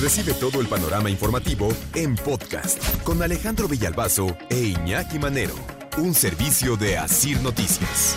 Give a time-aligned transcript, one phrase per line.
[0.00, 5.56] Recibe todo el panorama informativo en podcast con Alejandro Villalbazo e Iñaki Manero,
[5.96, 8.16] un servicio de Asir Noticias.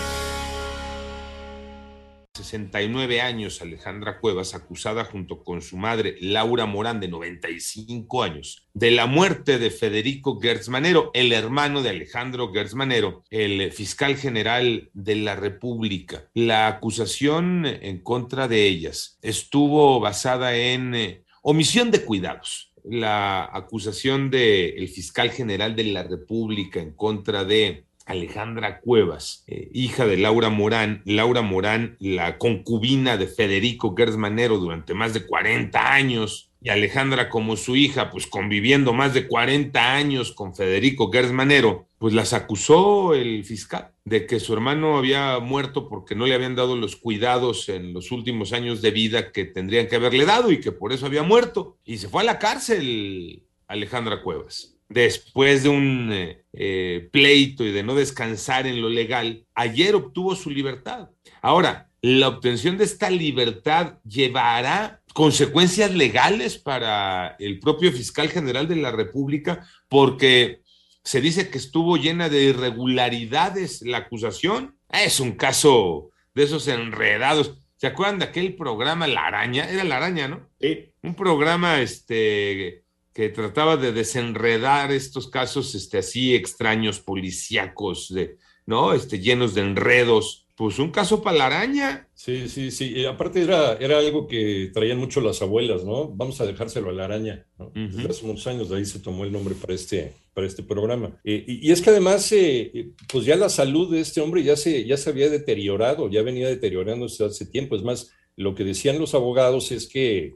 [2.36, 8.92] 69 años, Alejandra Cuevas, acusada junto con su madre Laura Morán, de 95 años, de
[8.92, 15.36] la muerte de Federico Gertzmanero, el hermano de Alejandro Gertzmanero, el fiscal general de la
[15.36, 16.30] República.
[16.36, 22.72] La acusación en contra de ellas estuvo basada en eh, omisión de cuidados.
[22.84, 30.06] La acusación del fiscal general de la República en contra de Alejandra Cuevas, eh, hija
[30.06, 31.02] de Laura Morán.
[31.06, 36.51] Laura Morán, la concubina de Federico Gersmanero durante más de 40 años.
[36.62, 42.14] Y Alejandra como su hija, pues conviviendo más de 40 años con Federico Gersmanero, pues
[42.14, 46.76] las acusó el fiscal de que su hermano había muerto porque no le habían dado
[46.76, 50.72] los cuidados en los últimos años de vida que tendrían que haberle dado y que
[50.72, 51.78] por eso había muerto.
[51.84, 57.72] Y se fue a la cárcel Alejandra Cuevas después de un eh, eh, pleito y
[57.72, 61.10] de no descansar en lo legal, ayer obtuvo su libertad.
[61.42, 68.78] Ahora, la obtención de esta libertad llevará consecuencias legales para el propio fiscal general de
[68.78, 70.62] la República porque
[71.04, 74.76] se dice que estuvo llena de irregularidades la acusación.
[74.90, 77.58] Es un caso de esos enredados.
[77.78, 79.70] ¿Se acuerdan de aquel programa La Araña?
[79.70, 80.50] Era La Araña, ¿no?
[80.60, 80.94] Sí.
[81.02, 88.94] Un programa este, que trataba de desenredar estos casos este, así extraños, policíacos, de, ¿no?
[88.94, 90.46] Este, llenos de enredos.
[90.62, 92.08] Pues un caso para la araña.
[92.14, 92.94] Sí, sí, sí.
[92.96, 96.10] Y aparte era, era algo que traían mucho las abuelas, ¿no?
[96.10, 97.48] Vamos a dejárselo a la araña.
[97.58, 97.72] ¿no?
[98.08, 101.20] Hace muchos años de ahí se tomó el nombre para este, para este programa.
[101.24, 104.56] Eh, y, es que además, eh, eh, pues ya la salud de este hombre ya
[104.56, 107.76] se, ya se había deteriorado, ya venía deteriorándose hace tiempo.
[107.76, 110.36] Es más, lo que decían los abogados es que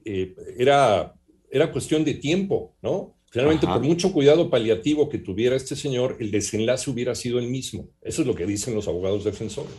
[0.57, 1.13] era
[1.55, 3.14] era cuestión de tiempo, ¿no?
[3.35, 7.89] Realmente, por mucho cuidado paliativo que tuviera este señor, el desenlace hubiera sido el mismo.
[8.01, 9.75] Eso es lo que dicen los abogados defensores.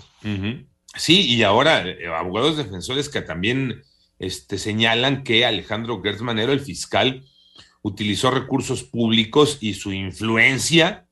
[0.94, 3.82] Sí, y ahora, eh, abogados defensores que también
[4.18, 7.24] este, señalan que Alejandro Gertzmanero, el fiscal,
[7.82, 11.06] utilizó recursos públicos y su influencia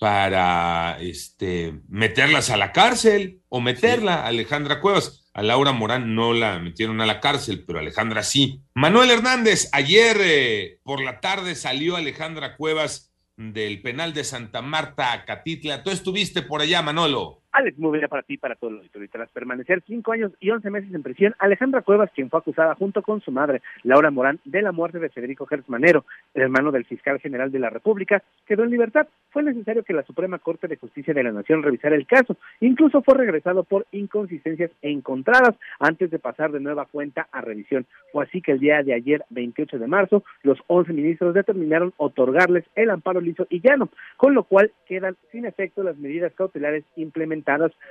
[0.00, 5.21] para este, meterlas a la cárcel o meterla, a Alejandra Cuevas.
[5.34, 8.60] A Laura Morán no la metieron a la cárcel, pero Alejandra sí.
[8.74, 15.12] Manuel Hernández, ayer eh, por la tarde salió Alejandra Cuevas del penal de Santa Marta
[15.12, 15.82] a Catitla.
[15.82, 17.41] Tú estuviste por allá, Manolo.
[17.52, 19.10] Alex, bien para ti, para todos los auditores.
[19.10, 23.02] Tras permanecer cinco años y once meses en prisión, Alejandra Cuevas, quien fue acusada junto
[23.02, 26.86] con su madre, Laura Morán, de la muerte de Federico Gertz Manero, el hermano del
[26.86, 29.06] fiscal general de la República, quedó en libertad.
[29.30, 32.38] Fue necesario que la Suprema Corte de Justicia de la Nación revisara el caso.
[32.60, 37.84] Incluso fue regresado por inconsistencias encontradas antes de pasar de nueva cuenta a revisión.
[38.12, 42.64] Fue así que el día de ayer, 28 de marzo, los once ministros determinaron otorgarles
[42.76, 47.41] el amparo liso y llano, con lo cual quedan sin efecto las medidas cautelares implementadas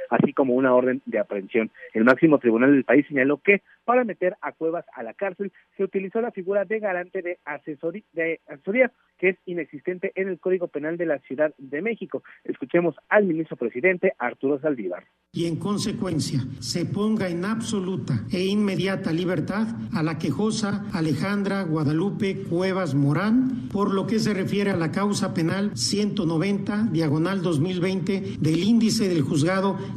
[0.09, 1.71] así como una orden de aprehensión.
[1.93, 5.83] El máximo tribunal del país señaló que para meter a Cuevas a la cárcel se
[5.83, 10.67] utilizó la figura de garante de, asesoría, de asesoría que es inexistente en el Código
[10.67, 12.23] Penal de la Ciudad de México.
[12.43, 15.03] Escuchemos al ministro presidente Arturo Saldívar.
[15.33, 22.43] Y en consecuencia se ponga en absoluta e inmediata libertad a la quejosa Alejandra Guadalupe
[22.49, 28.63] Cuevas Morán por lo que se refiere a la causa penal 190 diagonal 2020 del
[28.63, 29.40] índice del juzgado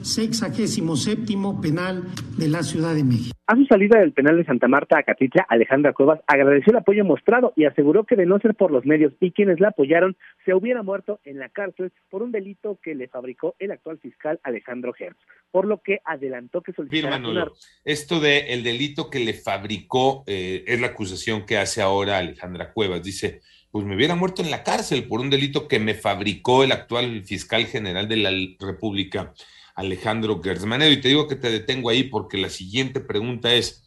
[0.02, 2.02] sexagésimo séptimo penal
[2.38, 3.34] de la Ciudad de México.
[3.46, 7.04] A su salida del penal de Santa Marta a Catitla, Alejandra Cuevas agradeció el apoyo
[7.04, 10.16] mostrado y aseguró que de no ser por los medios y quienes la apoyaron,
[10.46, 14.40] se hubiera muerto en la cárcel por un delito que le fabricó el actual fiscal
[14.44, 15.18] Alejandro Hertz,
[15.50, 17.48] por lo que adelantó que solicitará una...
[17.84, 22.72] Esto de el delito que le fabricó eh, es la acusación que hace ahora Alejandra
[22.72, 23.02] Cuevas.
[23.02, 23.42] Dice,
[23.74, 27.24] pues me hubiera muerto en la cárcel por un delito que me fabricó el actual
[27.24, 28.30] fiscal general de la
[28.60, 29.34] República.
[29.74, 30.92] Alejandro Gersmanero.
[30.92, 33.82] Y te digo que te detengo ahí porque la siguiente pregunta es,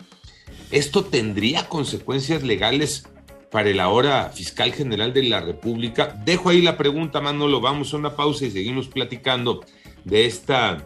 [0.71, 3.07] ¿esto tendría consecuencias legales
[3.49, 6.21] para el ahora fiscal general de la República?
[6.25, 9.63] Dejo ahí la pregunta, Manolo, vamos a una pausa y seguimos platicando
[10.03, 10.85] de esta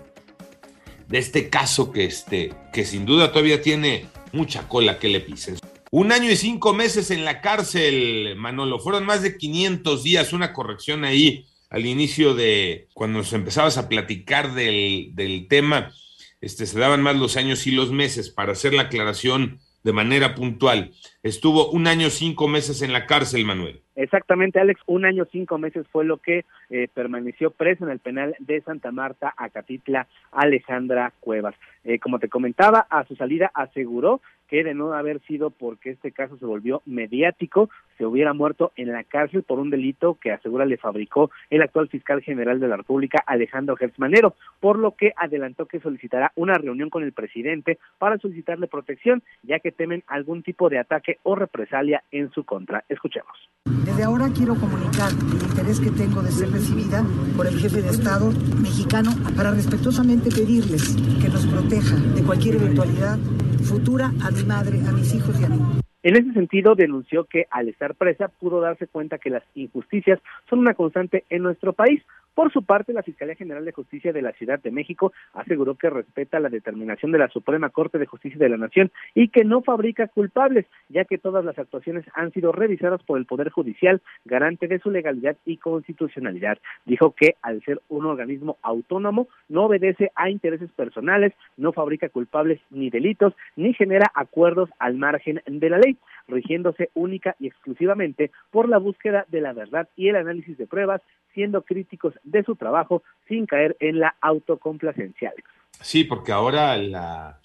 [1.07, 5.57] de este caso que, este, que sin duda todavía tiene mucha cola que le pisen.
[5.93, 8.79] Un año y cinco meses en la cárcel, Manolo.
[8.79, 13.89] Fueron más de 500 días, una corrección ahí al inicio de cuando nos empezabas a
[13.89, 15.91] platicar del, tema,
[16.39, 20.33] este, se daban más los años y los meses para hacer la aclaración de manera
[20.33, 20.91] puntual.
[21.23, 23.81] Estuvo un año cinco meses en la cárcel, Manuel.
[23.95, 28.33] Exactamente, Alex, un año cinco meses fue lo que eh, permaneció preso en el penal
[28.39, 31.55] de Santa Marta, Acatitla, Alejandra Cuevas.
[31.83, 34.21] Eh, como te comentaba, a su salida aseguró
[34.51, 37.69] que de no haber sido porque este caso se volvió mediático,
[38.01, 41.87] se hubiera muerto en la cárcel por un delito que asegura le fabricó el actual
[41.87, 46.89] fiscal general de la República, Alejandro Gertzmanero, por lo que adelantó que solicitará una reunión
[46.89, 52.01] con el presidente para solicitarle protección, ya que temen algún tipo de ataque o represalia
[52.11, 52.83] en su contra.
[52.89, 53.37] Escuchemos.
[53.85, 57.03] Desde ahora quiero comunicar el interés que tengo de ser recibida
[57.37, 63.19] por el jefe de Estado mexicano para respetuosamente pedirles que nos proteja de cualquier eventualidad
[63.63, 65.81] futura a mi madre, a mis hijos y a mí.
[66.03, 70.19] En ese sentido, denunció que al estar presa pudo darse cuenta que las injusticias
[70.49, 72.01] son una constante en nuestro país,
[72.33, 75.89] por su parte, la Fiscalía General de Justicia de la Ciudad de México aseguró que
[75.89, 79.61] respeta la determinación de la Suprema Corte de Justicia de la Nación y que no
[79.61, 84.67] fabrica culpables, ya que todas las actuaciones han sido revisadas por el Poder Judicial, garante
[84.67, 86.57] de su legalidad y constitucionalidad.
[86.85, 92.61] Dijo que al ser un organismo autónomo no obedece a intereses personales, no fabrica culpables
[92.69, 95.97] ni delitos, ni genera acuerdos al margen de la ley,
[96.31, 101.01] rigiéndose única y exclusivamente por la búsqueda de la verdad y el análisis de pruebas,
[101.33, 105.33] siendo críticos de su trabajo sin caer en la autocomplacencia.
[105.79, 107.39] Sí, porque ahora la,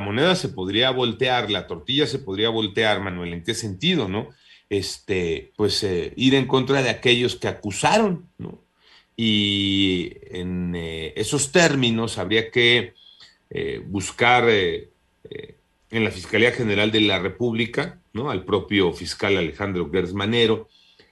[0.00, 4.28] moneda se podría voltear, la tortilla se podría voltear, Manuel, ¿en qué sentido, no?
[4.70, 8.60] Este, pues eh, ir en contra de aquellos que acusaron, ¿no?
[9.16, 12.94] Y en eh, esos términos habría que
[13.50, 14.44] eh, buscar
[15.90, 18.30] en la Fiscalía General de la República, ¿no?
[18.30, 20.68] Al propio fiscal Alejandro Gersmanero,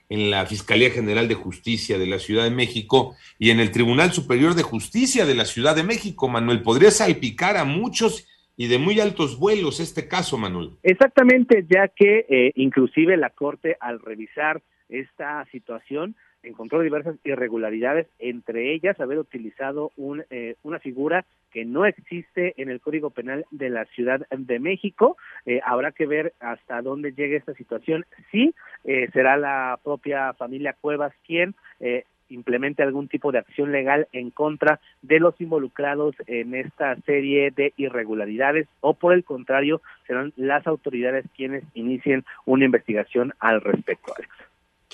[0.08, 4.12] en la Fiscalía General de Justicia de la Ciudad de México y en el Tribunal
[4.12, 6.62] Superior de Justicia de la Ciudad de México, Manuel.
[6.62, 10.70] Podría salpicar a muchos y de muy altos vuelos este caso, Manuel.
[10.82, 18.72] Exactamente, ya que eh, inclusive la Corte al revisar esta situación encontró diversas irregularidades, entre
[18.72, 21.26] ellas haber utilizado un, eh, una figura
[21.56, 25.16] que no existe en el Código Penal de la Ciudad de México.
[25.46, 28.04] Eh, habrá que ver hasta dónde llegue esta situación.
[28.30, 28.54] Sí,
[28.84, 34.28] eh, será la propia familia Cuevas quien eh, implemente algún tipo de acción legal en
[34.28, 40.66] contra de los involucrados en esta serie de irregularidades o por el contrario serán las
[40.66, 44.30] autoridades quienes inicien una investigación al respecto, Alex.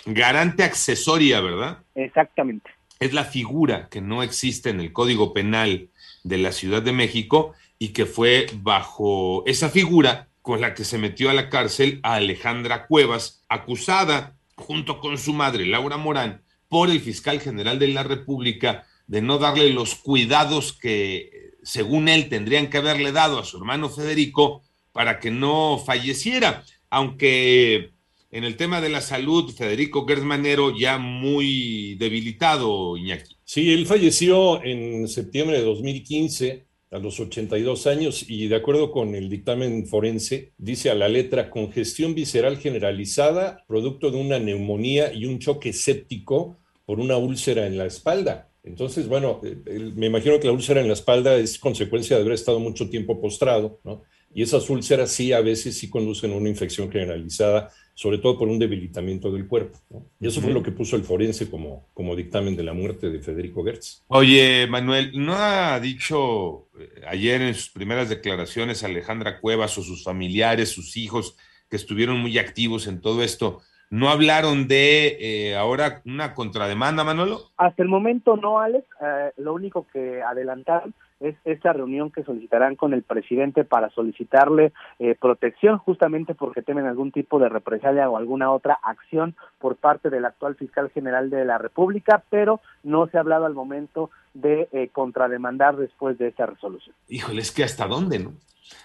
[0.06, 1.78] Garante accesoria, ¿verdad?
[1.96, 2.70] Exactamente.
[3.02, 5.88] Es la figura que no existe en el Código Penal
[6.22, 10.98] de la Ciudad de México y que fue bajo esa figura con la que se
[10.98, 16.90] metió a la cárcel a Alejandra Cuevas, acusada junto con su madre Laura Morán por
[16.90, 22.70] el fiscal general de la República de no darle los cuidados que según él tendrían
[22.70, 24.62] que haberle dado a su hermano Federico
[24.92, 27.91] para que no falleciera, aunque
[28.32, 33.36] en el tema de la salud, Federico Gersmanero ya muy debilitado, Iñaki.
[33.44, 39.14] Sí, él falleció en septiembre de 2015 a los 82 años y de acuerdo con
[39.14, 45.26] el dictamen forense, dice a la letra congestión visceral generalizada, producto de una neumonía y
[45.26, 46.56] un choque séptico
[46.86, 48.48] por una úlcera en la espalda.
[48.62, 52.34] Entonces, bueno, eh, me imagino que la úlcera en la espalda es consecuencia de haber
[52.34, 54.04] estado mucho tiempo postrado, ¿no?
[54.34, 58.48] Y esas úlceras sí a veces sí conducen a una infección generalizada sobre todo por
[58.48, 59.78] un debilitamiento del cuerpo.
[60.18, 63.20] Y eso fue lo que puso el forense como, como dictamen de la muerte de
[63.20, 64.02] Federico Gertz.
[64.08, 70.04] Oye, Manuel, ¿no ha dicho eh, ayer en sus primeras declaraciones Alejandra Cuevas o sus
[70.04, 71.36] familiares, sus hijos,
[71.68, 73.60] que estuvieron muy activos en todo esto?
[73.90, 77.50] ¿No hablaron de eh, ahora una contrademanda, Manolo?
[77.58, 78.86] Hasta el momento no, Alex.
[79.02, 84.72] Eh, lo único que adelantaron es esta reunión que solicitarán con el presidente para solicitarle
[84.98, 90.10] eh, protección, justamente porque temen algún tipo de represalia o alguna otra acción por parte
[90.10, 94.68] del actual fiscal general de la República, pero no se ha hablado al momento de
[94.72, 96.94] eh, contrademandar después de esta resolución.
[97.08, 98.32] Híjole, es que hasta dónde, ¿no?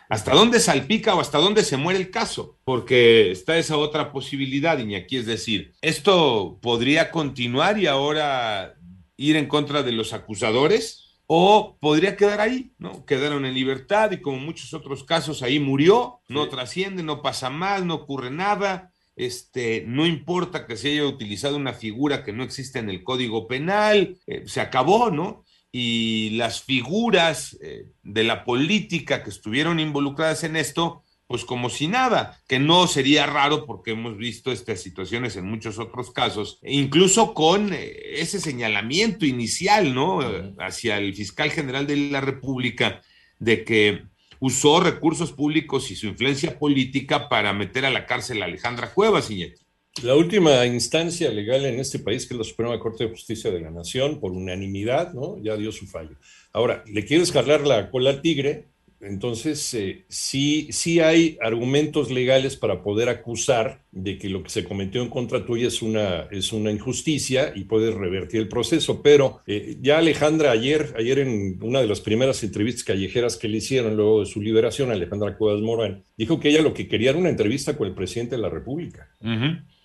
[0.10, 2.58] ¿Hasta dónde salpica o hasta dónde se muere el caso?
[2.66, 8.76] Porque está esa otra posibilidad, Iñaki, es decir, esto podría continuar y ahora
[9.16, 13.06] ir en contra de los acusadores o podría quedar ahí, ¿no?
[13.06, 17.84] Quedaron en libertad y como muchos otros casos ahí murió, no trasciende, no pasa más,
[17.84, 22.80] no ocurre nada, este, no importa que se haya utilizado una figura que no existe
[22.80, 25.44] en el Código Penal, eh, se acabó, ¿no?
[25.70, 31.88] Y las figuras eh, de la política que estuvieron involucradas en esto, pues como si
[31.88, 36.74] nada, que no sería raro porque hemos visto estas situaciones en muchos otros casos, e
[36.74, 40.20] incluso con eh, ese señalamiento inicial, ¿no?
[40.60, 43.02] Hacia el fiscal general de la República
[43.40, 44.04] de que
[44.40, 49.30] usó recursos públicos y su influencia política para meter a la cárcel a Alejandra Cuevas,
[49.30, 49.68] Iñaki.
[50.04, 53.62] La última instancia legal en este país, que es la Suprema Corte de Justicia de
[53.62, 55.42] la Nación, por unanimidad, ¿no?
[55.42, 56.16] Ya dio su fallo.
[56.54, 58.68] Ahora, le quieres jalar la cola al tigre,
[59.00, 64.64] Entonces, eh, sí, sí hay argumentos legales para poder acusar de que lo que se
[64.64, 69.02] cometió en contra tuya es una, es una injusticia y puedes revertir el proceso.
[69.04, 73.58] Pero eh, ya Alejandra ayer, ayer en una de las primeras entrevistas callejeras que le
[73.58, 77.20] hicieron luego de su liberación, Alejandra Cuevas Morán, dijo que ella lo que quería era
[77.20, 79.10] una entrevista con el presidente de la República.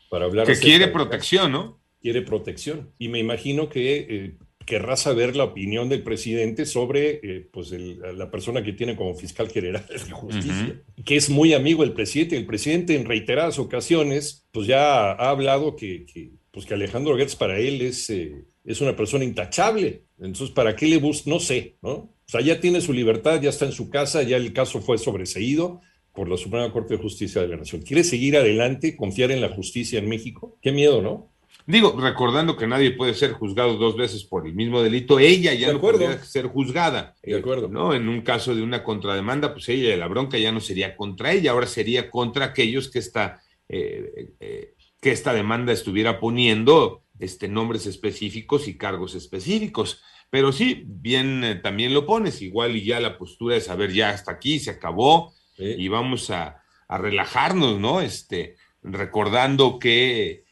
[0.08, 1.80] Para hablar que quiere protección, ¿no?
[2.00, 2.90] Quiere protección.
[2.98, 4.34] Y me imagino que eh,
[4.66, 9.48] querrá saber la opinión del presidente sobre eh, pues la persona que tiene como fiscal
[9.48, 12.36] general de justicia, que es muy amigo del presidente.
[12.36, 16.06] El presidente en reiteradas ocasiones pues ya ha hablado que,
[16.50, 20.04] pues que Alejandro Gertz para él es, eh, es una persona intachable.
[20.18, 21.30] Entonces, ¿para qué le busca?
[21.30, 21.92] No sé, ¿no?
[21.92, 24.96] O sea, ya tiene su libertad, ya está en su casa, ya el caso fue
[24.98, 25.80] sobreseído
[26.14, 27.82] por la Suprema Corte de Justicia de la Nación.
[27.82, 30.58] ¿Quiere seguir adelante, confiar en la justicia en México?
[30.62, 31.31] Qué miedo, ¿no?
[31.66, 35.72] Digo, recordando que nadie puede ser juzgado dos veces por el mismo delito, ella ya
[35.72, 37.14] no puede ser juzgada.
[37.22, 37.68] De acuerdo.
[37.68, 37.94] ¿no?
[37.94, 41.52] En un caso de una contrademanda, pues ella, la bronca ya no sería contra ella,
[41.52, 47.86] ahora sería contra aquellos que esta, eh, eh, que esta demanda estuviera poniendo este, nombres
[47.86, 50.02] específicos y cargos específicos.
[50.30, 54.10] Pero sí, bien eh, también lo pones, igual y ya la postura de saber ya
[54.10, 58.00] hasta aquí, se acabó y vamos a, a, relajarnos, ¿no?
[58.00, 60.44] Este, recordando que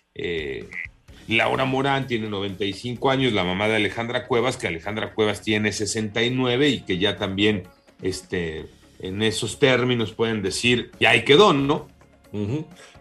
[1.31, 6.69] Laura Morán tiene 95 años, la mamá de Alejandra Cuevas, que Alejandra Cuevas tiene 69
[6.69, 7.65] y que ya también
[8.03, 8.67] este,
[9.01, 11.89] en esos términos pueden decir, ya ahí quedó, ¿no?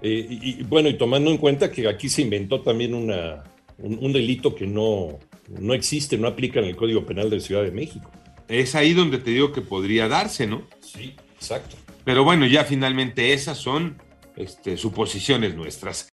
[0.01, 3.43] Eh, y, bueno, y tomando en cuenta que aquí se inventó también una,
[3.77, 7.71] un, delito que no, no existe, no aplica en el Código Penal de Ciudad de
[7.71, 8.09] México.
[8.47, 10.63] Es ahí donde te digo que podría darse, ¿no?
[10.81, 11.75] Sí, exacto.
[12.03, 13.97] Pero bueno, ya finalmente esas son
[14.35, 16.07] este, suposiciones nuestras.